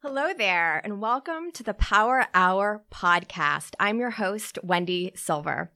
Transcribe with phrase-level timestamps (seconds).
[0.00, 3.74] Hello there, and welcome to the Power Hour podcast.
[3.80, 5.72] I'm your host, Wendy Silver.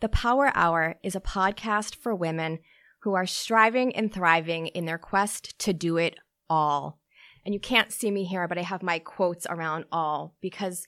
[0.00, 2.60] The Power Hour is a podcast for women
[3.02, 6.16] who are striving and thriving in their quest to do it
[6.48, 7.00] all.
[7.44, 10.86] And you can't see me here, but I have my quotes around all because,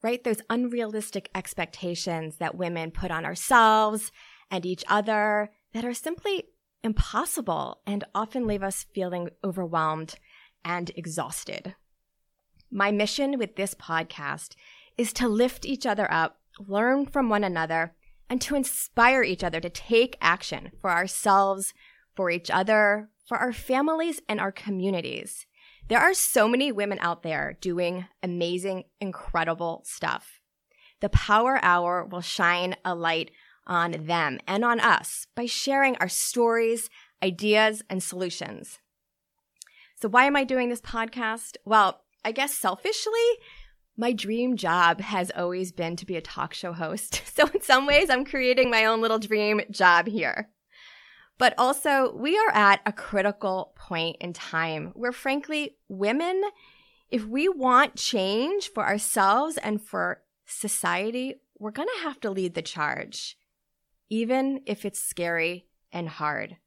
[0.00, 4.12] right, those unrealistic expectations that women put on ourselves
[4.48, 6.44] and each other that are simply
[6.84, 10.14] impossible and often leave us feeling overwhelmed
[10.64, 11.74] and exhausted.
[12.74, 14.54] My mission with this podcast
[14.96, 17.94] is to lift each other up, learn from one another,
[18.30, 21.74] and to inspire each other to take action for ourselves,
[22.16, 25.44] for each other, for our families, and our communities.
[25.88, 30.40] There are so many women out there doing amazing, incredible stuff.
[31.00, 33.32] The Power Hour will shine a light
[33.66, 36.88] on them and on us by sharing our stories,
[37.22, 38.78] ideas, and solutions.
[40.00, 41.56] So, why am I doing this podcast?
[41.66, 43.12] Well, I guess selfishly,
[43.96, 47.22] my dream job has always been to be a talk show host.
[47.32, 50.50] So, in some ways, I'm creating my own little dream job here.
[51.38, 56.42] But also, we are at a critical point in time where, frankly, women,
[57.08, 62.54] if we want change for ourselves and for society, we're going to have to lead
[62.54, 63.38] the charge
[64.12, 66.58] even if it's scary and hard.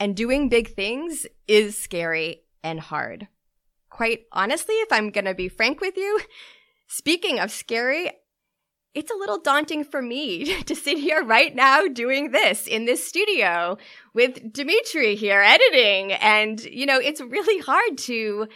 [0.00, 3.28] And doing big things is scary and hard.
[3.92, 6.20] Quite honestly, if I'm going to be frank with you,
[6.86, 8.10] speaking of scary,
[8.94, 13.06] it's a little daunting for me to sit here right now doing this in this
[13.06, 13.76] studio
[14.14, 16.12] with Dimitri here editing.
[16.12, 18.48] And, you know, it's really hard to,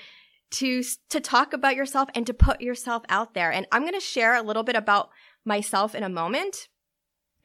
[0.52, 3.52] to, to talk about yourself and to put yourself out there.
[3.52, 5.10] And I'm going to share a little bit about
[5.44, 6.68] myself in a moment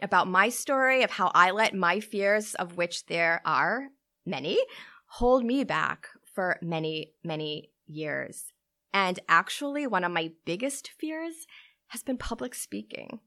[0.02, 3.90] about my story of how I let my fears, of which there are
[4.26, 4.60] many,
[5.06, 8.52] hold me back for many, many years.
[8.94, 11.48] And actually, one of my biggest fears
[11.88, 13.20] has been public speaking.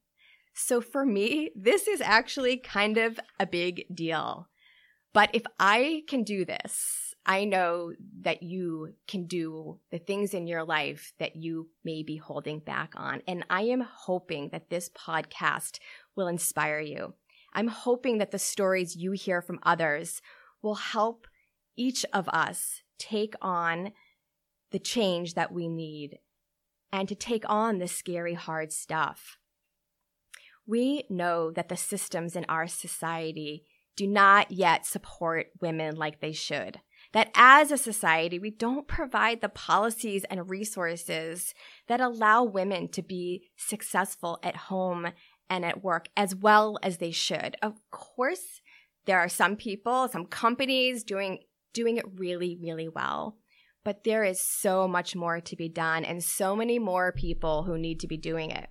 [0.54, 4.48] So for me, this is actually kind of a big deal.
[5.12, 10.46] But if I can do this, I know that you can do the things in
[10.46, 13.22] your life that you may be holding back on.
[13.26, 15.78] And I am hoping that this podcast
[16.14, 17.14] will inspire you.
[17.54, 20.20] I'm hoping that the stories you hear from others
[20.62, 21.26] will help
[21.76, 23.92] each of us take on
[24.74, 26.18] the change that we need
[26.92, 29.38] and to take on the scary, hard stuff.
[30.66, 33.62] We know that the systems in our society
[33.94, 36.80] do not yet support women like they should.
[37.12, 41.54] That as a society, we don't provide the policies and resources
[41.86, 45.06] that allow women to be successful at home
[45.48, 47.54] and at work as well as they should.
[47.62, 48.60] Of course,
[49.04, 53.36] there are some people, some companies doing doing it really, really well.
[53.84, 57.78] But there is so much more to be done and so many more people who
[57.78, 58.68] need to be doing it.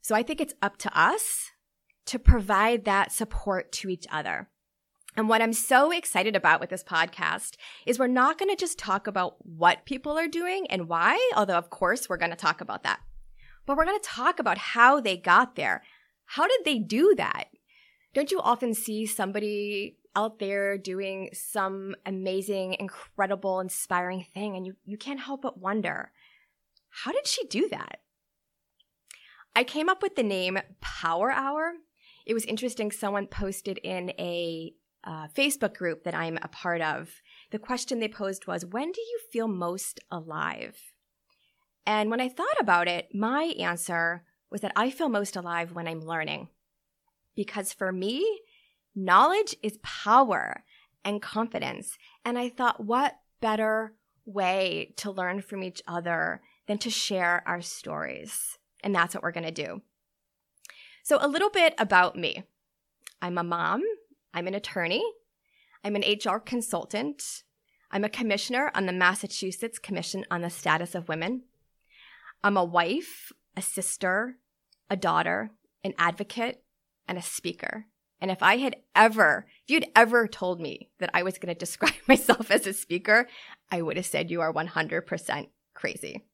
[0.00, 1.50] So I think it's up to us
[2.06, 4.48] to provide that support to each other.
[5.16, 7.56] And what I'm so excited about with this podcast
[7.86, 11.58] is we're not going to just talk about what people are doing and why, although
[11.58, 13.00] of course we're going to talk about that
[13.68, 15.82] but we're going to talk about how they got there.
[16.24, 17.48] How did they do that?
[18.14, 24.76] Don't you often see somebody out there doing some amazing, incredible, inspiring thing and you,
[24.84, 26.12] you can't help but wonder,
[26.90, 28.00] how did she do that?
[29.54, 31.72] I came up with the name Power Hour.
[32.26, 32.90] It was interesting.
[32.90, 34.72] Someone posted in a
[35.04, 37.10] uh, Facebook group that I'm a part of.
[37.50, 40.78] The question they posed was, When do you feel most alive?
[41.86, 45.88] And when I thought about it, my answer was that I feel most alive when
[45.88, 46.48] I'm learning.
[47.34, 48.40] Because for me,
[48.94, 50.64] knowledge is power
[51.04, 51.96] and confidence.
[52.24, 53.94] And I thought, what better
[54.24, 58.58] way to learn from each other than to share our stories?
[58.82, 59.82] And that's what we're going to do.
[61.02, 62.42] So, a little bit about me
[63.22, 63.82] I'm a mom,
[64.34, 65.02] I'm an attorney,
[65.82, 67.42] I'm an HR consultant,
[67.90, 71.44] I'm a commissioner on the Massachusetts Commission on the Status of Women.
[72.44, 74.36] I'm a wife, a sister,
[74.90, 75.50] a daughter,
[75.82, 76.62] an advocate,
[77.08, 77.86] and a speaker.
[78.20, 81.58] And if I had ever, if you'd ever told me that I was going to
[81.58, 83.28] describe myself as a speaker,
[83.70, 86.24] I would have said you are 100% crazy.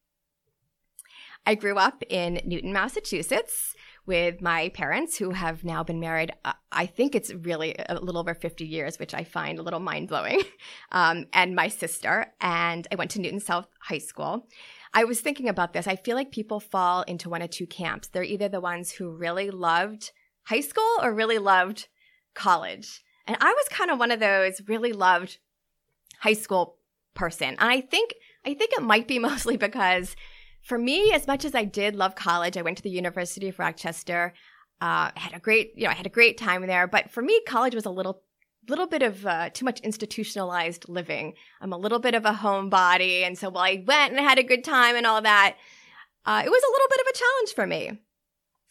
[1.47, 3.75] I grew up in Newton, Massachusetts
[4.07, 6.33] with my parents who have now been married.
[6.45, 9.81] Uh, I think it's really a little over 50 years, which I find a little
[9.81, 10.43] mind blowing.
[10.93, 12.27] Um, and my sister.
[12.41, 14.47] And I went to Newton South High School.
[14.93, 15.89] I was thinking about this.
[15.89, 18.09] I feel like people fall into one of two camps.
[18.09, 20.13] They're either the ones who really loved
[20.45, 21.89] high school or really loved
[22.35, 23.03] college.
[23.27, 25.39] And I was kind of one of those really loved
[26.21, 26.77] high school
[27.15, 27.51] person.
[27.51, 28.15] And I think
[28.45, 30.17] I think it might be mostly because
[30.65, 33.59] for me, as much as I did love college, I went to the University of
[33.59, 34.33] Rochester.
[34.81, 36.87] Uh, had a great, you know, I had a great time there.
[36.87, 38.23] But for me, college was a little,
[38.69, 41.35] little bit of uh, too much institutionalized living.
[41.61, 44.43] I'm a little bit of a homebody, and so while I went and had a
[44.43, 45.57] good time and all that,
[46.25, 48.01] uh, it was a little bit of a challenge for me.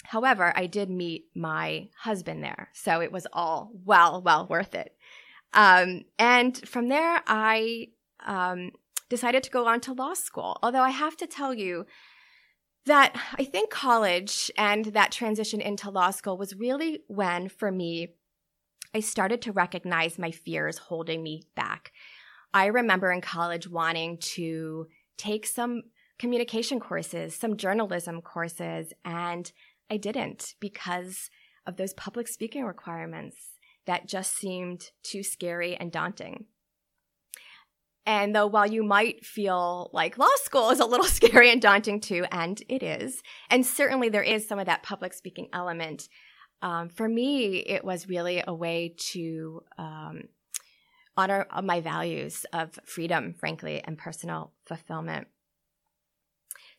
[0.03, 4.95] However, I did meet my husband there, so it was all well, well worth it.
[5.53, 7.88] Um, and from there, I
[8.25, 8.71] um,
[9.09, 10.57] decided to go on to law school.
[10.63, 11.85] Although I have to tell you
[12.85, 18.09] that I think college and that transition into law school was really when, for me,
[18.94, 21.91] I started to recognize my fears holding me back.
[22.53, 25.83] I remember in college wanting to take some
[26.19, 29.51] communication courses, some journalism courses, and
[29.89, 31.30] I didn't because
[31.65, 33.38] of those public speaking requirements
[33.85, 36.45] that just seemed too scary and daunting.
[38.06, 42.00] And though while you might feel like law school is a little scary and daunting
[42.00, 46.09] too, and it is, and certainly there is some of that public speaking element,
[46.62, 50.24] um, for me, it was really a way to um,
[51.18, 55.27] honor my values of freedom, frankly, and personal fulfillment.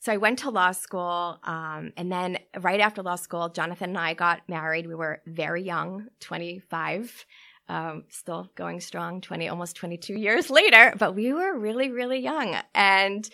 [0.04, 3.98] So I went to law school, um, and then right after law school, Jonathan and
[3.98, 4.86] I got married.
[4.86, 7.24] We were very young, 25
[7.70, 12.54] um, still going strong 20 almost 22 years later but we were really really young.
[12.74, 13.26] And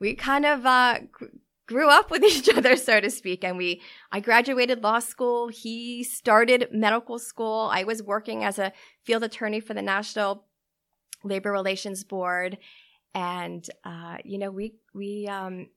[0.00, 1.00] we kind of uh,
[1.66, 3.44] grew up with each other so to speak.
[3.44, 5.48] And we i graduated law school.
[5.48, 7.68] He started medical school.
[7.70, 8.72] I was working as a
[9.02, 10.46] field attorney for the national
[11.22, 12.56] labor relations board.
[13.14, 15.68] And uh, you know we we um,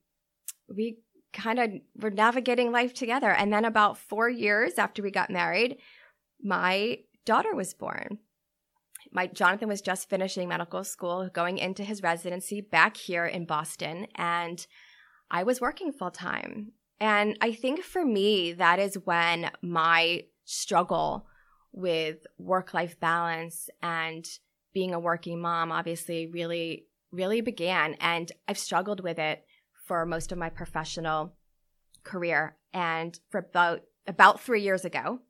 [0.74, 0.98] we
[1.32, 1.70] kind of
[2.00, 5.76] were navigating life together and then about four years after we got married
[6.42, 8.18] my daughter was born.
[9.10, 14.06] My Jonathan was just finishing medical school, going into his residency back here in Boston,
[14.14, 14.66] and
[15.30, 16.72] I was working full time.
[17.00, 21.26] And I think for me, that is when my struggle
[21.72, 24.26] with work life balance and
[24.74, 27.94] being a working mom obviously really, really began.
[28.00, 29.44] And I've struggled with it
[29.88, 31.34] for most of my professional
[32.04, 32.56] career.
[32.72, 35.20] And for about, about three years ago,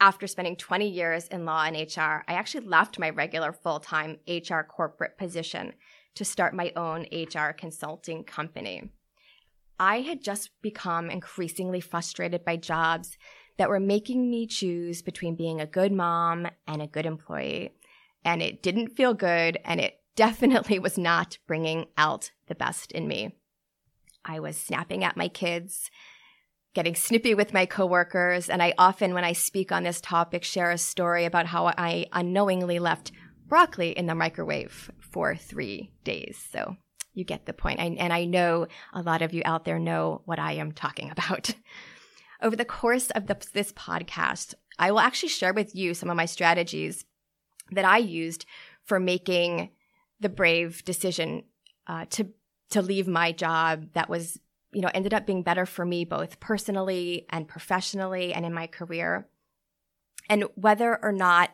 [0.00, 4.18] after spending 20 years in law and HR, I actually left my regular full time
[4.26, 5.74] HR corporate position
[6.16, 8.90] to start my own HR consulting company.
[9.78, 13.18] I had just become increasingly frustrated by jobs
[13.58, 17.74] that were making me choose between being a good mom and a good employee.
[18.24, 23.06] And it didn't feel good, and it definitely was not bringing out the best in
[23.06, 23.36] me.
[24.26, 25.90] I was snapping at my kids
[26.76, 28.50] getting snippy with my coworkers.
[28.50, 32.04] And I often, when I speak on this topic, share a story about how I
[32.12, 33.12] unknowingly left
[33.48, 36.36] broccoli in the microwave for three days.
[36.52, 36.76] So
[37.14, 37.80] you get the point.
[37.80, 41.10] I, and I know a lot of you out there know what I am talking
[41.16, 41.54] about.
[42.42, 46.16] Over the course of the, this podcast, I will actually share with you some of
[46.16, 47.06] my strategies
[47.72, 48.44] that I used
[48.84, 49.70] for making
[50.20, 51.44] the brave decision
[51.86, 52.28] uh, to
[52.70, 54.38] to leave my job that was
[54.76, 58.66] you know, ended up being better for me both personally and professionally and in my
[58.66, 59.26] career.
[60.28, 61.50] And whether or not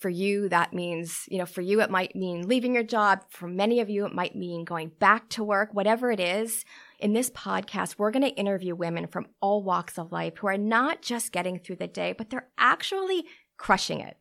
[0.00, 3.20] for you that means, you know, for you it might mean leaving your job.
[3.28, 6.64] For many of you, it might mean going back to work, whatever it is.
[6.98, 10.58] In this podcast, we're going to interview women from all walks of life who are
[10.58, 13.26] not just getting through the day, but they're actually
[13.58, 14.16] crushing it.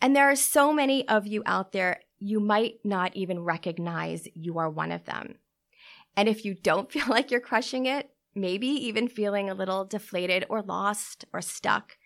[0.00, 4.58] And there are so many of you out there, you might not even recognize you
[4.58, 5.34] are one of them.
[6.16, 10.44] And if you don't feel like you're crushing it, maybe even feeling a little deflated
[10.48, 11.96] or lost or stuck,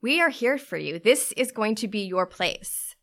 [0.00, 0.98] we are here for you.
[0.98, 2.94] This is going to be your place.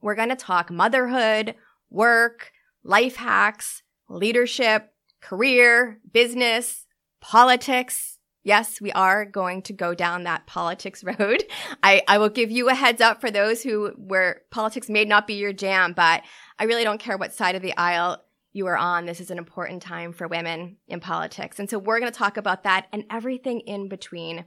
[0.00, 1.54] We're going to talk motherhood,
[1.90, 6.86] work, life hacks, leadership, career, business,
[7.20, 8.18] politics.
[8.44, 11.44] Yes, we are going to go down that politics road.
[11.82, 15.26] I, I will give you a heads up for those who where politics may not
[15.26, 16.22] be your jam, but
[16.58, 19.06] I really don't care what side of the aisle you are on.
[19.06, 21.58] This is an important time for women in politics.
[21.58, 24.44] And so we're going to talk about that and everything in between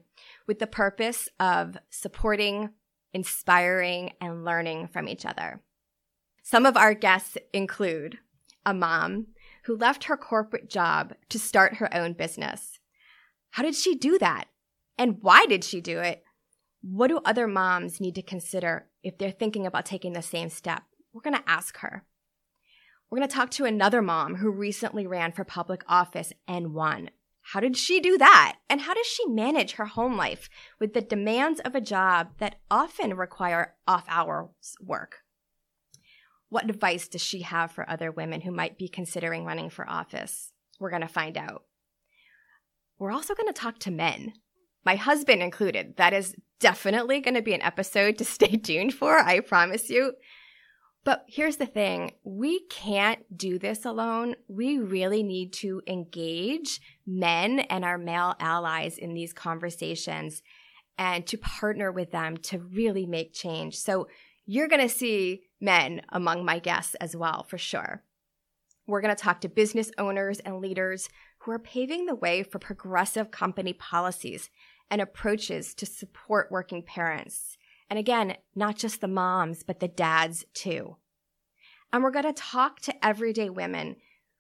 [0.48, 2.70] with the purpose of supporting,
[3.14, 5.62] inspiring, and learning from each other.
[6.44, 8.18] Some of our guests include
[8.66, 9.28] a mom
[9.66, 12.80] who left her corporate job to start her own business.
[13.52, 14.46] How did she do that?
[14.98, 16.24] And why did she do it?
[16.82, 20.84] What do other moms need to consider if they're thinking about taking the same step?
[21.14, 22.04] We're going to ask her.
[23.12, 27.10] We're going to talk to another mom who recently ran for public office and won.
[27.42, 28.56] How did she do that?
[28.70, 30.50] And how does she manage her home life
[30.80, 35.24] with the demands of a job that often require off hours work?
[36.48, 40.54] What advice does she have for other women who might be considering running for office?
[40.80, 41.64] We're going to find out.
[42.98, 44.34] We're also going to talk to men,
[44.86, 45.98] my husband included.
[45.98, 50.14] That is definitely going to be an episode to stay tuned for, I promise you.
[51.04, 54.36] But here's the thing we can't do this alone.
[54.48, 60.44] We really need to engage men and our male allies in these conversations
[60.98, 63.78] and to partner with them to really make change.
[63.78, 64.08] So
[64.46, 68.04] you're going to see men among my guests as well, for sure.
[68.86, 72.60] We're going to talk to business owners and leaders who are paving the way for
[72.60, 74.50] progressive company policies
[74.92, 77.58] and approaches to support working parents.
[77.92, 80.96] And again, not just the moms, but the dads too.
[81.92, 83.98] And we're going to talk to everyday women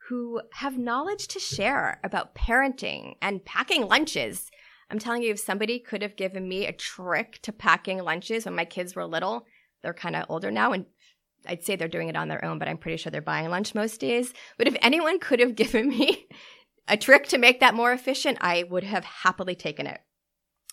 [0.07, 4.49] who have knowledge to share about parenting and packing lunches.
[4.89, 8.55] I'm telling you, if somebody could have given me a trick to packing lunches when
[8.55, 9.45] my kids were little,
[9.83, 10.85] they're kind of older now and
[11.45, 13.75] I'd say they're doing it on their own, but I'm pretty sure they're buying lunch
[13.75, 14.33] most days.
[14.57, 16.25] But if anyone could have given me
[16.87, 19.99] a trick to make that more efficient, I would have happily taken it.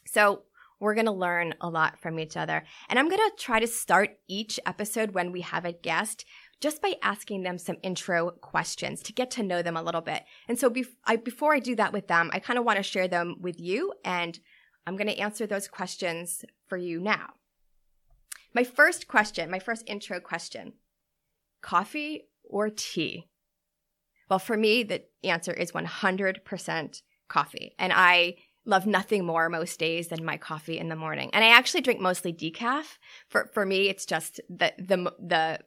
[0.06, 0.42] So
[0.80, 2.62] we're going to learn a lot from each other.
[2.88, 6.24] And I'm going to try to start each episode when we have a guest
[6.60, 10.24] just by asking them some intro questions to get to know them a little bit.
[10.48, 10.72] And so
[11.06, 13.60] I, before I do that with them, I kind of want to share them with
[13.60, 14.38] you and
[14.86, 17.34] I'm going to answer those questions for you now.
[18.54, 20.72] My first question, my first intro question
[21.60, 23.28] coffee or tea?
[24.30, 27.74] Well, for me, the answer is 100% coffee.
[27.78, 28.36] And I
[28.68, 31.30] love nothing more most days than my coffee in the morning.
[31.32, 32.98] And I actually drink mostly decaf.
[33.28, 35.60] For for me, it's just the the the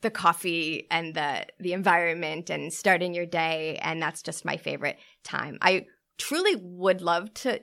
[0.00, 4.98] the coffee and the the environment and starting your day and that's just my favorite
[5.24, 5.58] time.
[5.60, 5.86] I
[6.16, 7.60] truly would love to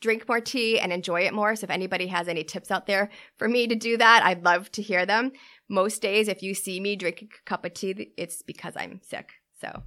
[0.00, 1.54] drink more tea and enjoy it more.
[1.54, 4.70] So if anybody has any tips out there for me to do that, I'd love
[4.72, 5.30] to hear them.
[5.68, 9.30] Most days, if you see me drinking a cup of tea, it's because I'm sick.
[9.60, 9.82] So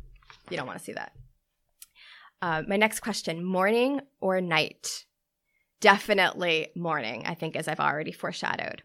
[0.49, 1.11] you don't want to see that.
[2.45, 5.05] Uh, my next question morning or night?
[5.81, 8.83] Definitely morning, I think, as I've already foreshadowed.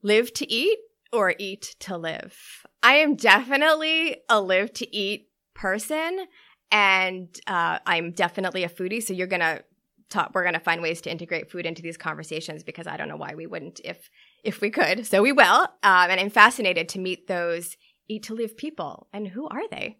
[0.00, 0.78] Live to eat
[1.12, 2.64] or eat to live?
[2.82, 6.24] I am definitely a live to eat person.
[6.72, 9.02] And uh, I'm definitely a foodie.
[9.02, 9.62] So you're going to
[10.08, 13.08] talk, we're going to find ways to integrate food into these conversations because I don't
[13.08, 14.08] know why we wouldn't if,
[14.42, 15.06] if we could.
[15.06, 15.68] So we will.
[15.82, 17.76] Um, and I'm fascinated to meet those
[18.08, 19.06] eat to live people.
[19.12, 19.98] And who are they?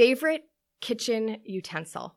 [0.00, 0.44] Favorite
[0.80, 2.16] kitchen utensil?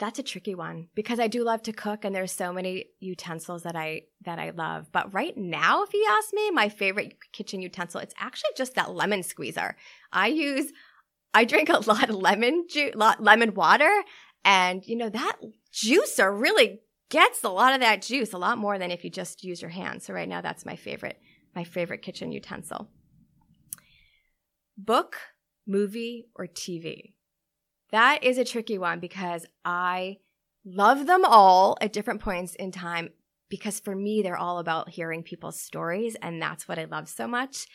[0.00, 3.62] That's a tricky one because I do love to cook and there's so many utensils
[3.62, 4.90] that I that I love.
[4.90, 8.92] But right now, if you ask me, my favorite kitchen utensil, it's actually just that
[8.92, 9.76] lemon squeezer.
[10.12, 10.72] I use
[11.32, 14.02] I drink a lot of lemon juice, lemon water,
[14.44, 15.36] and you know that
[15.72, 16.80] juicer really
[17.10, 19.70] gets a lot of that juice, a lot more than if you just use your
[19.70, 20.04] hands.
[20.04, 21.20] So right now, that's my favorite
[21.54, 22.90] my favorite kitchen utensil.
[24.76, 25.16] Book,
[25.66, 27.14] movie, or TV?
[27.90, 30.18] That is a tricky one because I
[30.64, 33.10] love them all at different points in time
[33.48, 37.26] because for me, they're all about hearing people's stories, and that's what I love so
[37.26, 37.66] much.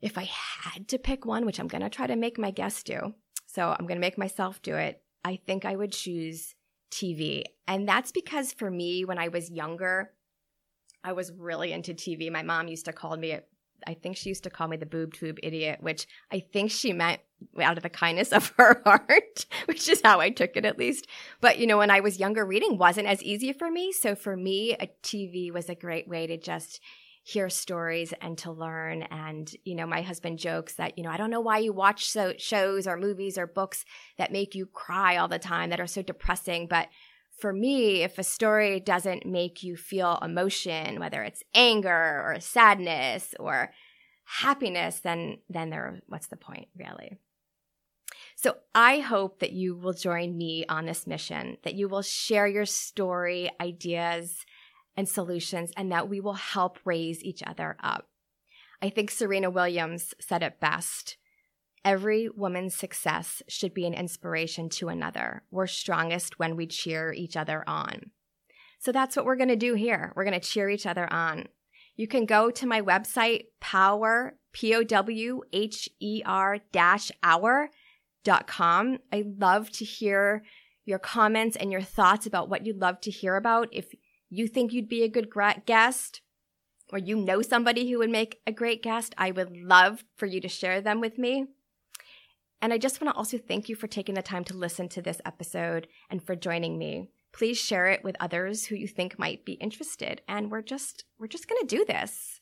[0.00, 2.82] If I had to pick one, which I'm going to try to make my guests
[2.82, 3.14] do,
[3.46, 6.54] so I'm going to make myself do it, I think I would choose
[6.90, 7.42] TV.
[7.66, 10.12] And that's because for me, when I was younger,
[11.04, 12.30] I was really into TV.
[12.30, 13.38] My mom used to call me
[13.86, 16.92] I think she used to call me the boob tube idiot, which I think she
[16.92, 17.20] meant
[17.60, 21.06] out of the kindness of her heart, which is how I took it at least.
[21.40, 23.92] But you know, when I was younger, reading wasn't as easy for me.
[23.92, 26.80] So for me, a TV was a great way to just
[27.24, 29.02] hear stories and to learn.
[29.02, 32.10] And, you know, my husband jokes that, you know, I don't know why you watch
[32.10, 33.84] so shows or movies or books
[34.18, 36.66] that make you cry all the time that are so depressing.
[36.66, 36.88] But
[37.42, 43.34] for me, if a story doesn't make you feel emotion, whether it's anger or sadness
[43.40, 43.72] or
[44.24, 47.18] happiness, then then there what's the point really?
[48.36, 52.46] So I hope that you will join me on this mission, that you will share
[52.46, 54.46] your story, ideas,
[54.96, 58.06] and solutions, and that we will help raise each other up.
[58.80, 61.16] I think Serena Williams said it best.
[61.84, 65.42] Every woman's success should be an inspiration to another.
[65.50, 68.10] We're strongest when we cheer each other on.
[68.78, 70.12] So that's what we're going to do here.
[70.14, 71.48] We're going to cheer each other on.
[71.96, 77.70] You can go to my website, power, P O W H E R dash hour
[78.24, 78.98] dot com.
[79.12, 80.42] I love to hear
[80.84, 83.68] your comments and your thoughts about what you'd love to hear about.
[83.72, 83.92] If
[84.30, 85.30] you think you'd be a good
[85.66, 86.20] guest,
[86.92, 90.40] or you know somebody who would make a great guest, I would love for you
[90.40, 91.46] to share them with me.
[92.62, 95.02] And I just want to also thank you for taking the time to listen to
[95.02, 97.08] this episode and for joining me.
[97.32, 100.22] Please share it with others who you think might be interested.
[100.28, 102.40] And we're just, we're just going to do this.